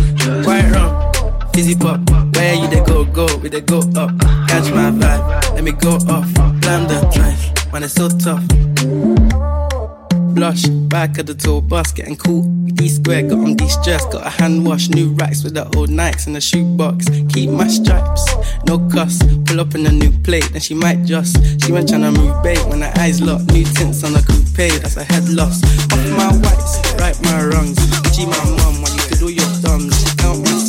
Quite 0.43 0.71
wrong, 0.71 1.11
fizzy 1.53 1.75
pop. 1.75 1.99
Where 2.35 2.55
you 2.55 2.67
they 2.69 2.81
go, 2.85 3.03
go, 3.03 3.27
we 3.37 3.49
they 3.49 3.61
go 3.61 3.79
up. 3.97 4.17
Catch 4.47 4.71
my 4.71 4.91
vibe, 4.91 5.53
let 5.55 5.63
me 5.63 5.71
go 5.73 5.95
off. 6.07 6.33
Climb 6.61 6.87
the 6.87 7.09
drive, 7.13 7.73
man, 7.73 7.83
it's 7.83 7.93
so 7.93 8.07
tough. 8.07 8.43
Blush, 10.39 10.67
back 10.87 11.17
of 11.17 11.25
the 11.25 11.33
tour 11.33 11.61
bus, 11.61 11.91
getting 11.91 12.15
cool. 12.15 12.43
D 12.75 12.87
square, 12.87 13.23
got 13.23 13.39
on 13.39 13.57
de-stress, 13.57 14.05
got 14.05 14.25
a 14.25 14.29
hand 14.29 14.65
wash, 14.65 14.87
new 14.87 15.09
racks 15.15 15.43
with 15.43 15.53
the 15.53 15.65
old 15.75 15.89
Nikes 15.89 16.27
in 16.27 16.31
the 16.31 16.39
shoebox. 16.39 17.09
Keep 17.33 17.49
my 17.49 17.67
stripes, 17.67 18.23
no 18.65 18.79
cuss. 18.87 19.19
Pull 19.43 19.59
up 19.59 19.75
in 19.75 19.85
a 19.85 19.91
new 19.91 20.11
plate, 20.23 20.47
then 20.53 20.61
she 20.61 20.73
might 20.73 21.03
just. 21.03 21.35
She 21.61 21.73
went 21.73 21.89
trying 21.89 22.03
to 22.03 22.11
move 22.13 22.41
bait 22.41 22.65
when 22.67 22.83
her 22.83 22.93
eyes 22.99 23.21
locked. 23.21 23.51
New 23.51 23.65
tints 23.65 24.05
on 24.05 24.15
a 24.15 24.21
coupe, 24.21 24.71
that's 24.79 24.95
a 24.95 25.03
head 25.03 25.27
loss. 25.27 25.61
Off 25.91 26.09
my 26.15 26.31
whites, 26.31 26.79
right 27.01 27.21
my 27.23 27.43
wrongs. 27.43 27.75
G 28.15 28.25
my 28.25 28.39
mum, 28.63 28.81
while 28.81 28.95
you 28.95 29.03
could 29.09 29.19
do 29.19 29.27
your 29.27 29.51
thumbs. 29.59 29.91
Count 30.15 30.39
my 30.45 30.68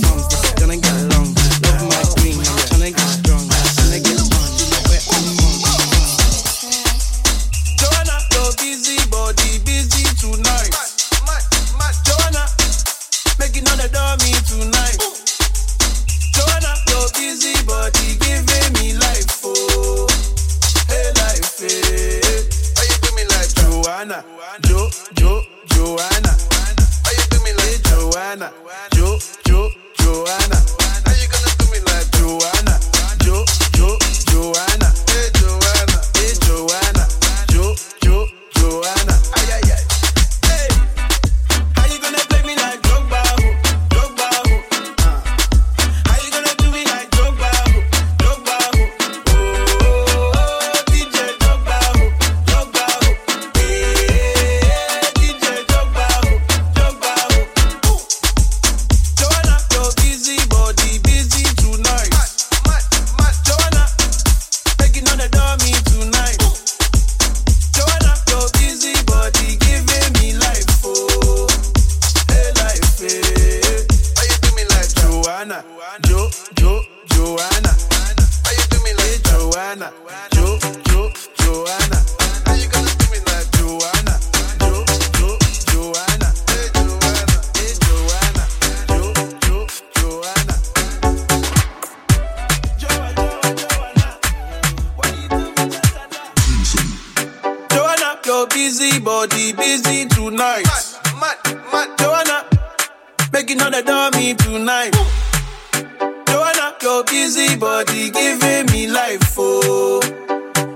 body 107.60 108.10
giving 108.10 108.66
me 108.72 108.86
life, 108.88 109.34
oh, 109.36 110.00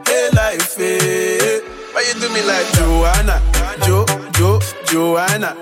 hey 0.07 0.29
life, 0.35 0.77
hey. 0.77 1.61
Why 1.93 2.05
you 2.07 2.21
do 2.21 2.29
me 2.29 2.43
like 2.43 2.71
Joanna, 2.75 3.41
Jo, 3.87 4.05
Jo, 4.35 4.61
Joanna? 4.85 5.57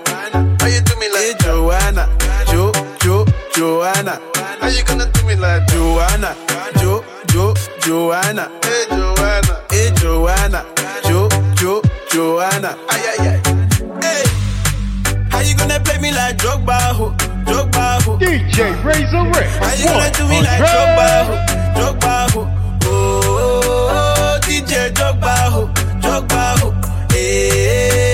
Why 0.60 0.68
you 0.68 0.80
do 0.80 0.96
me 0.98 1.08
like 1.12 1.38
Joanna, 1.38 2.08
Jo, 2.50 2.72
Jo, 3.00 3.24
Joanna? 3.54 4.20
How 4.60 4.68
you 4.68 4.82
gonna 4.84 5.06
do 5.12 5.24
me 5.24 5.36
like 5.36 5.66
Joanna, 5.68 6.34
Jo, 6.78 7.04
Jo, 7.28 7.54
Joanna? 7.80 8.50
Hey 8.64 8.84
Joanna, 8.90 9.62
hey 9.70 9.90
Joanna, 9.94 10.64
Jo, 11.04 11.28
Jo, 11.54 11.82
Joanna? 12.10 12.76
Ay 12.88 13.02
ay 13.12 13.28
ay. 13.28 13.40
Hey, 14.02 14.24
how 15.30 15.40
you 15.40 15.54
gonna 15.56 15.78
play 15.80 15.98
me 15.98 16.10
like 16.10 16.36
Drogba, 16.38 16.78
ho, 16.98 17.14
Drogba, 17.44 18.02
ho? 18.04 18.18
DJ 18.18 18.58
Razor 18.84 19.24
Rick. 19.34 19.48
How 19.60 19.74
you 19.74 19.86
gonna 19.86 20.10
do 20.12 20.28
me 20.28 20.40
like 20.40 20.60
Drogba, 20.60 21.08
ho, 21.26 21.34
Drogba, 21.76 22.14
ho? 22.32 22.40
Oh, 22.84 24.38
DJ 24.42 24.90
Drogba, 24.92 25.34
ho, 25.52 25.66
Drogba, 26.00 26.58
ho. 26.60 26.68
Eh, 27.14 27.18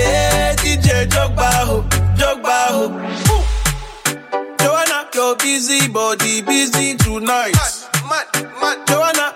hey, 0.09 0.55
DJ 0.57 1.07
Drogba, 1.07 1.49
ho, 1.67 1.81
Drogba, 2.17 2.57
ho. 2.75 2.85
Ooh. 2.89 4.57
Joanna, 4.59 5.07
your 5.13 5.35
busy 5.37 5.87
body 5.87 6.41
busy 6.41 6.95
tonight. 6.95 7.55
Joanna, 8.87 9.33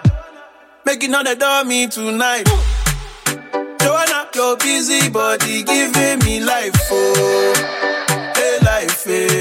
making 0.85 1.13
all 1.13 1.23
the 1.23 1.35
dummy 1.35 1.87
tonight. 1.87 2.47
Joanna, 3.81 4.27
your 4.35 4.57
busy 4.57 5.09
body 5.09 5.63
giving 5.63 6.19
me 6.25 6.39
life, 6.43 6.75
oh, 6.91 7.53
hey 8.35 8.57
life, 8.65 9.03
hey. 9.03 9.32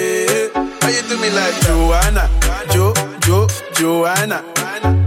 Do 1.12 1.18
me 1.20 1.28
like 1.28 1.60
Joanna, 1.60 2.26
Jo, 2.72 2.94
Jo, 3.20 3.46
Joanna? 3.74 4.42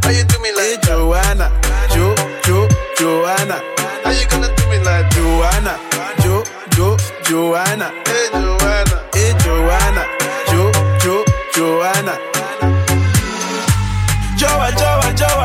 How 0.04 0.12
you 0.12 0.24
do 0.24 0.38
me 0.38 0.52
like 0.52 0.78
hey, 0.78 0.78
Joanna, 0.84 1.50
Jo, 1.90 2.14
Jo, 2.46 2.68
Joanna? 2.96 3.58
How 4.04 4.12
you 4.12 4.28
gonna 4.30 4.54
do 4.56 4.70
me 4.70 4.78
like 4.86 5.10
Joanna, 5.10 5.80
Jo, 6.22 6.44
Jo, 6.78 6.96
Joanna. 7.24 7.90
Hey, 8.06 8.30
Joanna. 8.34 8.98
Hey, 9.16 9.34
Joanna. 9.42 10.06
Jo, 10.52 10.72
Jo, 11.02 11.26
Joanna. 11.56 12.14
Joa, 14.38 14.70
Joa, 14.78 15.12
Joanna. 15.18 15.45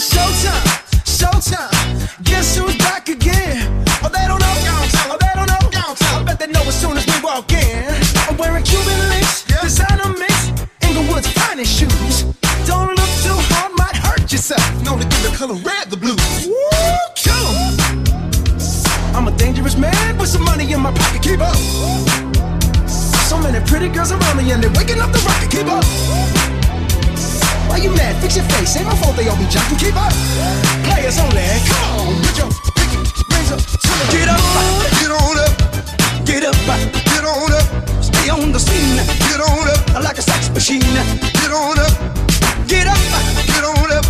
It's 0.00 0.14
showtime, 0.14 0.62
showtime. 1.02 2.22
Guess 2.22 2.56
who's 2.56 2.76
back 2.78 3.08
again? 3.08 3.82
Oh, 4.00 4.08
they 4.08 4.28
don't 4.30 4.38
know. 4.38 4.54
Oh, 5.10 5.18
they 5.18 5.32
don't 5.34 5.50
know. 5.50 5.58
I 6.14 6.22
bet 6.24 6.38
they 6.38 6.46
know 6.46 6.62
as 6.62 6.80
soon 6.80 6.96
as 6.96 7.04
we 7.04 7.18
walk 7.20 7.50
in. 7.50 7.82
I'm 8.30 8.36
wearing 8.36 8.62
Cuban 8.62 8.96
links, 9.08 9.42
designer 9.42 10.14
mix, 10.16 10.54
Inglewood's 10.82 11.26
finest 11.32 11.76
shoes. 11.76 12.22
Don't 12.64 12.94
look 12.94 13.12
too 13.26 13.34
hard, 13.50 13.72
might 13.76 13.96
hurt 13.96 14.30
yourself. 14.30 14.62
Known 14.84 15.00
to 15.00 15.04
give 15.04 15.22
the 15.26 15.36
color 15.36 15.56
red 15.66 15.90
the 15.90 15.96
blues. 15.96 16.46
Woo. 16.46 16.78
I'm 19.18 19.26
a 19.26 19.36
dangerous 19.36 19.76
man 19.76 20.16
with 20.16 20.28
some 20.28 20.44
money 20.44 20.70
in 20.70 20.78
my 20.80 20.92
pocket. 20.92 21.22
Keep 21.22 21.40
up. 21.40 21.56
So 23.26 23.36
many 23.36 23.58
pretty 23.66 23.88
girls 23.88 24.12
around 24.12 24.36
me 24.36 24.52
and 24.52 24.62
they're 24.62 24.70
waking 24.78 25.00
up 25.00 25.10
the 25.10 25.18
rocket. 25.26 25.50
Keep 25.50 25.66
up. 25.66 26.37
Why 27.78 27.84
you 27.84 27.94
mad? 27.94 28.20
Fix 28.20 28.34
your 28.34 28.44
face. 28.50 28.74
Ain't 28.74 28.86
my 28.86 28.96
fault 28.96 29.14
they 29.14 29.28
all 29.28 29.36
be 29.36 29.44
jocking. 29.44 29.78
Keep 29.78 29.94
up. 29.94 30.10
Players 30.82 31.16
only. 31.22 31.46
Come 31.70 32.10
on, 32.10 32.18
put 32.26 32.34
your 32.34 32.50
pinky 32.74 32.98
rings 33.30 33.54
up 33.54 33.62
Get 34.10 34.26
up, 34.26 34.42
get 34.98 35.14
on 35.14 35.38
up, 35.38 35.52
get 36.26 36.42
up, 36.42 36.58
get 36.66 37.22
on 37.22 37.52
up. 37.54 37.66
Stay 38.02 38.30
on 38.30 38.50
the 38.50 38.58
scene, 38.58 38.98
get 39.30 39.38
on 39.38 39.68
up 39.70 40.02
like 40.02 40.18
a 40.18 40.22
sex 40.22 40.50
machine. 40.50 40.82
Get 41.38 41.52
on 41.54 41.78
up, 41.78 41.94
get 42.66 42.88
up, 42.90 42.98
get 43.46 43.62
on 43.62 43.92
up, 43.94 44.04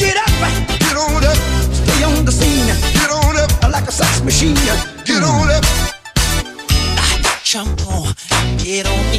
get 0.00 0.16
up, 0.16 0.32
get 0.80 0.96
on 0.96 1.20
up. 1.20 1.36
Stay 1.76 2.00
on 2.02 2.24
the 2.24 2.32
scene, 2.32 2.64
get 2.96 3.10
on 3.12 3.36
up 3.36 3.50
like 3.70 3.88
a 3.88 3.92
sex 3.92 4.22
machine. 4.22 4.56
Get 5.04 5.22
on 5.22 5.50
up. 5.50 5.64
Jump 7.44 7.76
on, 7.88 8.14
get 8.56 8.86
on 8.86 9.15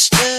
Just 0.00 0.29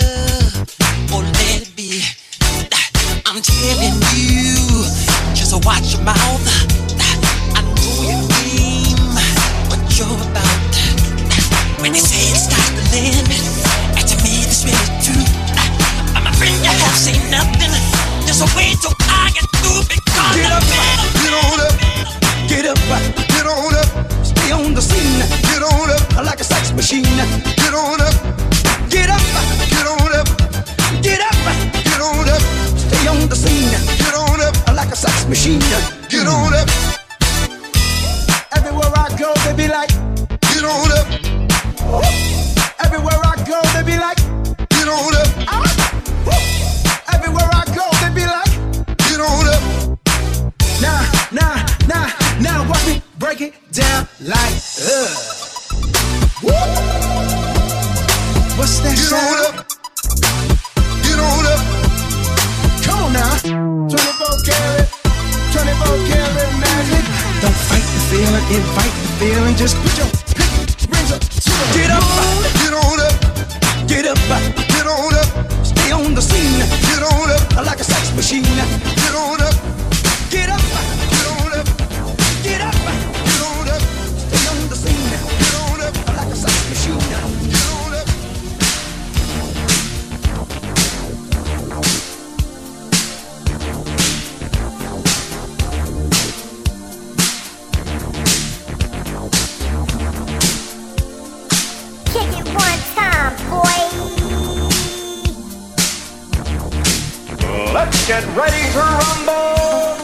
Let's 107.84 108.08
get 108.08 108.24
ready 108.38 108.62
to 108.74 108.80
rumble. 108.80 110.01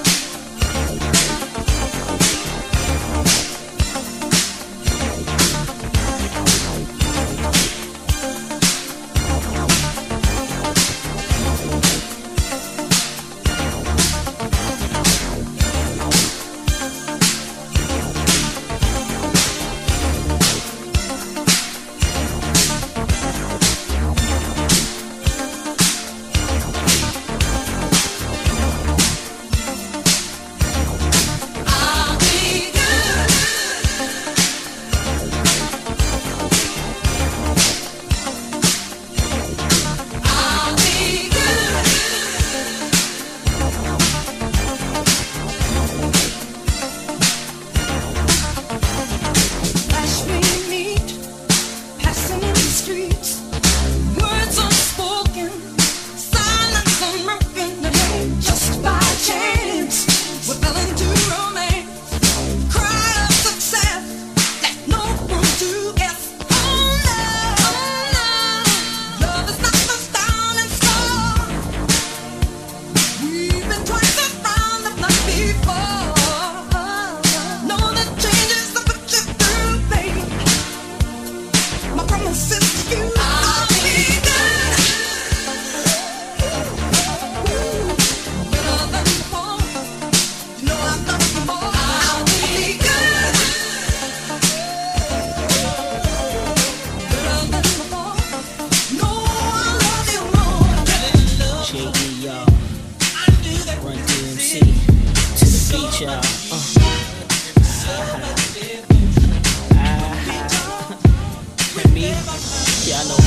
Yeah, 112.86 113.00
I 113.00 113.08
know. 113.08 113.27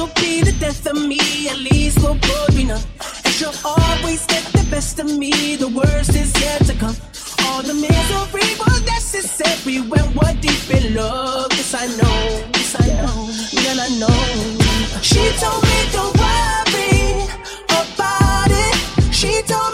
You'll 0.00 0.08
be 0.14 0.40
the 0.40 0.52
death 0.58 0.86
of 0.86 0.96
me, 0.96 1.20
at 1.50 1.58
least 1.58 1.98
we'll 1.98 2.14
for 2.14 2.20
Bobina. 2.26 2.80
And 3.22 3.34
she'll 3.34 3.52
always 3.62 4.24
get 4.24 4.42
the 4.44 4.66
best 4.70 4.98
of 4.98 5.14
me, 5.18 5.56
the 5.56 5.68
worst 5.68 6.16
is 6.16 6.32
yet 6.40 6.64
to 6.64 6.72
come. 6.72 6.96
All 7.44 7.60
the 7.60 7.74
misery 7.74 8.48
was 8.64 8.80
necessary 8.86 9.82
when 9.82 10.06
we're 10.14 10.32
deep 10.40 10.70
in 10.72 10.94
love. 10.94 11.52
Yes, 11.52 11.74
I 11.74 11.86
know, 12.00 12.18
yes, 12.56 12.76
I 12.80 12.86
know, 12.96 13.28
girl, 13.60 13.78
I 13.78 13.88
know. 14.00 15.02
She 15.02 15.20
told 15.36 15.62
me 15.68 15.78
don't 15.92 16.16
worry 16.16 17.28
about 17.68 18.48
it. 18.48 18.74
She 19.12 19.42
told 19.42 19.69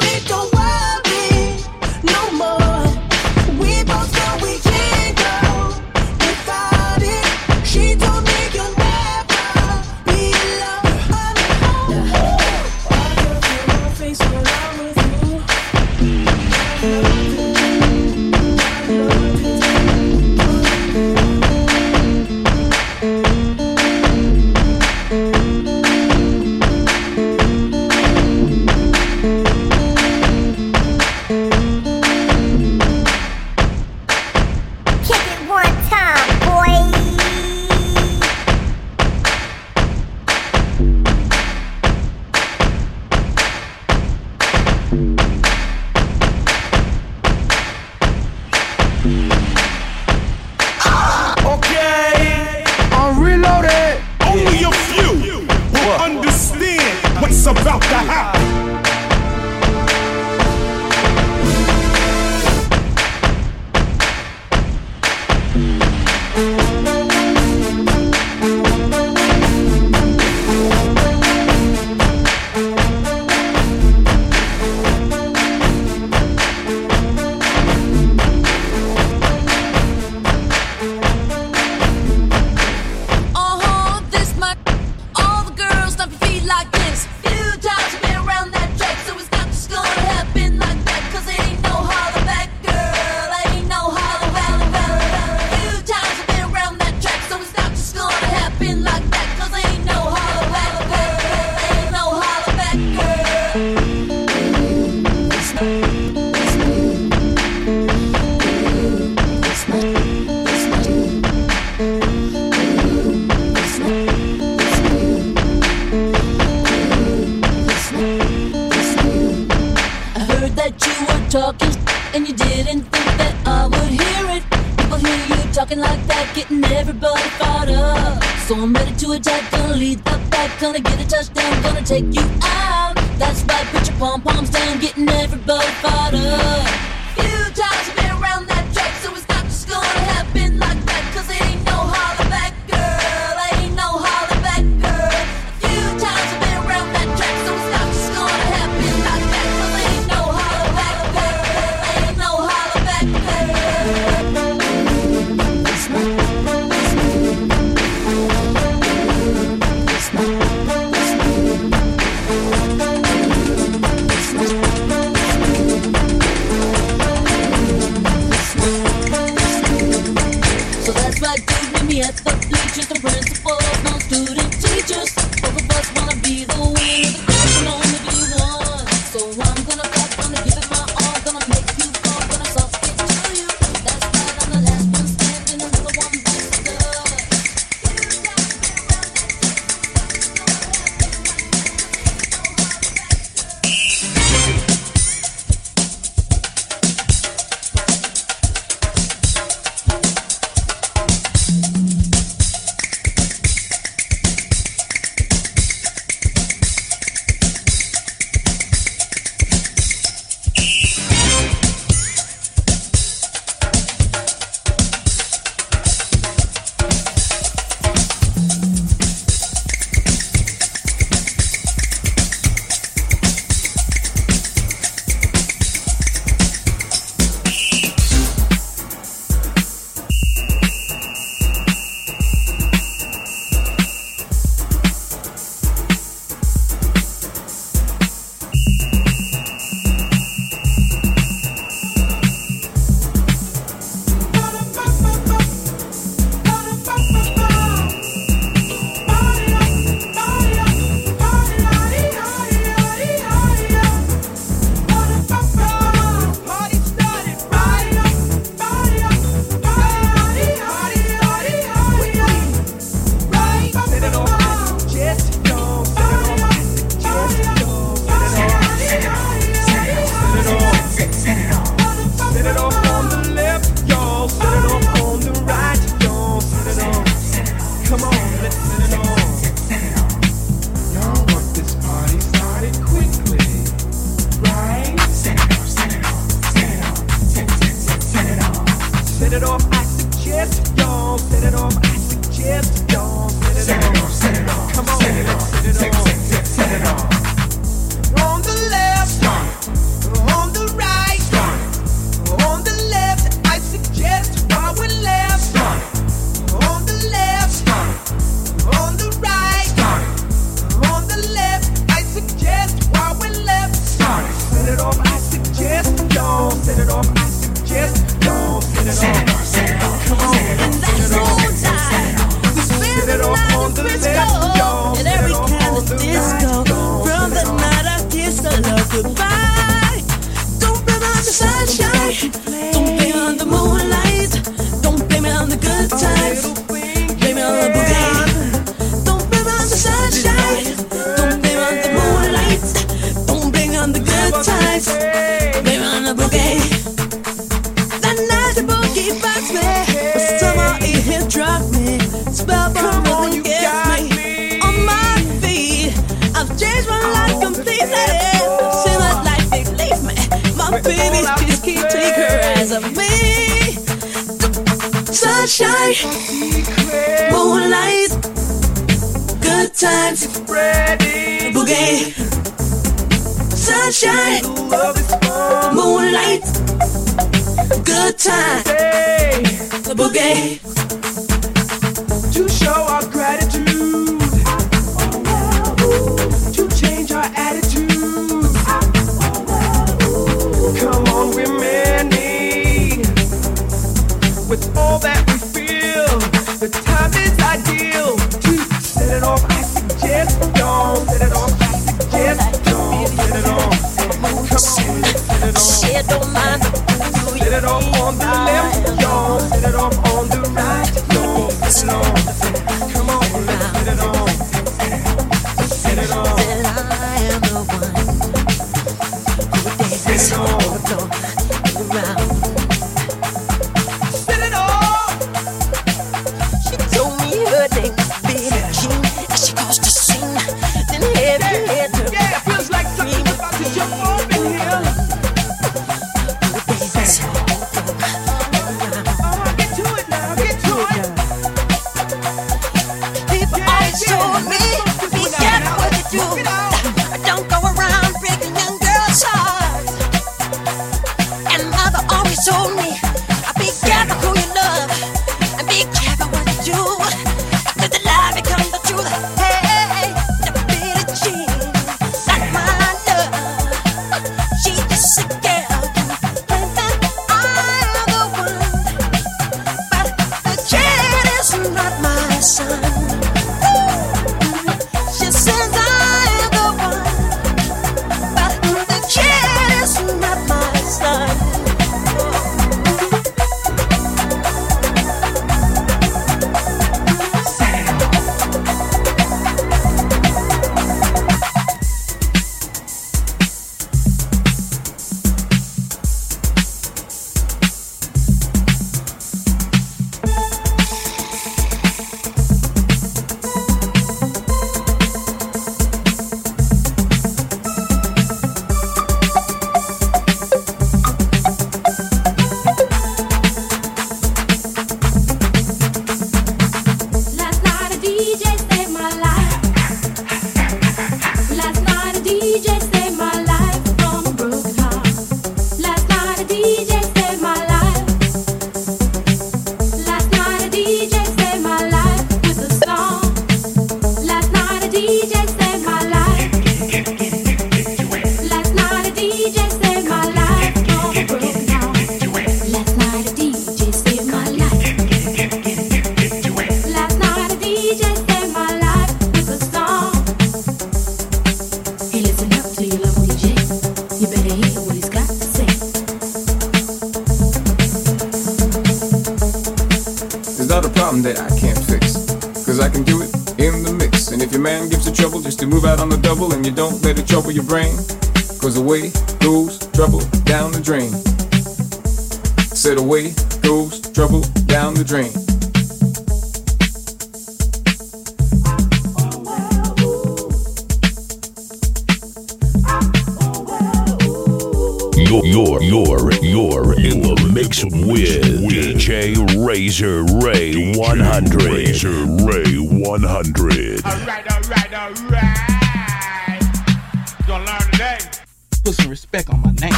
Gonna 130.66 130.80
get 130.80 131.00
a 131.00 131.06
touchdown, 131.06 131.62
gonna 131.62 131.82
take 131.84 132.12
you 132.12 132.26
out. 132.42 132.96
That's 133.18 133.44
right, 133.44 133.64
put 133.66 133.86
your 133.86 133.96
pom 133.98 134.20
poms 134.20 134.50
down, 134.50 134.80
get 134.80 134.95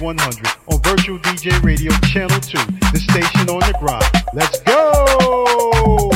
100 0.00 0.46
on 0.72 0.80
Virtual 0.82 1.18
DJ 1.18 1.62
Radio 1.62 1.92
Channel 2.08 2.40
2, 2.40 2.56
the 2.92 2.98
station 2.98 3.50
on 3.50 3.60
the 3.60 3.74
grind. 3.78 4.04
Let's 4.32 4.60
go! 4.60 6.10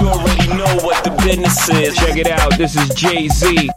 You 0.00 0.08
already 0.08 0.48
know 0.48 0.86
what 0.86 1.04
the 1.04 1.10
business 1.22 1.68
is. 1.68 1.94
Check 1.96 2.16
it 2.16 2.28
out. 2.28 2.56
This 2.56 2.74
is 2.74 2.94
Jay 2.94 3.28
Z. 3.28 3.68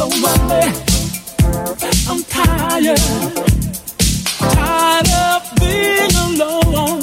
so 0.00 0.08
lonely. 0.08 0.66
I'm 2.08 2.22
tired, 2.24 2.96
tired 4.56 5.08
of 5.28 5.40
being 5.60 6.14
alone. 6.26 7.02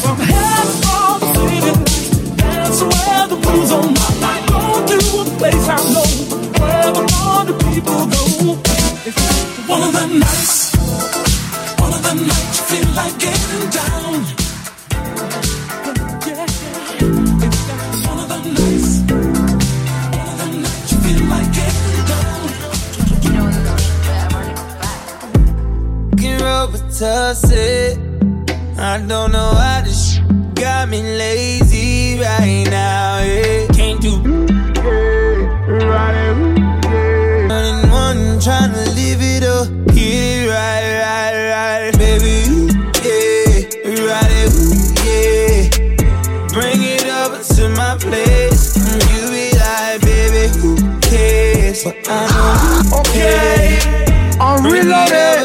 From 0.00 0.16
headphones 0.30 1.26
faded 1.36 1.78
light, 1.84 2.36
that's 2.40 2.80
where 2.80 3.26
the 3.28 3.36
blues 3.42 3.72
on 3.72 3.92
my 3.92 4.10
mind. 4.22 4.44
Going 4.48 4.86
to 4.88 5.00
a 5.20 5.24
place 5.36 5.68
I 5.68 5.78
know 5.94 6.10
where 6.60 6.92
the 6.96 7.02
wonder 7.12 7.56
people 7.68 8.06
go. 8.14 8.24
One 9.68 9.82
of 9.82 9.92
the 9.92 10.06
nights, 10.18 10.74
one 11.78 11.92
of 11.92 12.02
the 12.02 12.14
nights 12.14 12.56
you 12.56 12.64
feel 12.70 12.88
like 12.94 13.18
getting 13.18 13.68
down. 13.68 14.39
sunset. 27.00 27.96
I 28.76 28.98
don't 29.08 29.32
know 29.32 29.52
why 29.54 29.80
this 29.82 30.16
sh- 30.16 30.20
got 30.52 30.86
me 30.90 31.00
lazy 31.00 32.18
right 32.20 32.66
now. 32.68 33.20
Yeah. 33.20 33.66
Can't 33.68 34.02
do 34.02 34.20
running 37.48 37.88
one, 37.90 38.38
trying 38.38 38.72
to 38.74 38.84
live 39.00 39.22
it 39.34 39.44
up. 39.44 39.68
Yeah, 39.94 40.44
right, 40.52 40.88
right, 41.00 41.36
right, 41.54 41.92
baby. 41.96 42.36
Yeah, 43.00 44.04
right, 44.04 44.52
yeah. 45.08 45.58
Bring 46.52 46.82
it 46.84 47.06
up 47.08 47.32
to 47.56 47.70
my 47.80 47.96
place. 47.98 48.76
And 48.76 49.02
you 49.10 49.22
be 49.32 49.56
like, 49.56 50.02
baby, 50.02 50.52
who 50.60 50.76
cares? 51.00 51.82
But 51.82 51.96
I 52.10 52.28
know. 52.28 53.00
Okay, 53.00 53.80
I'm 54.38 54.62
reloaded. 54.70 55.39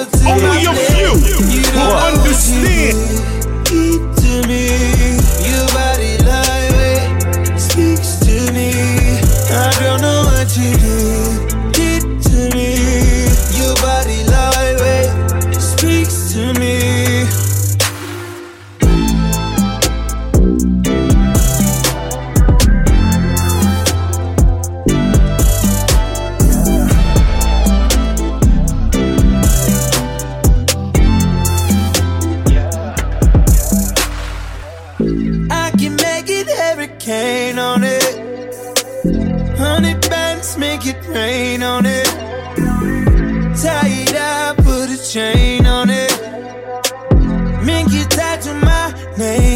name 49.18 49.55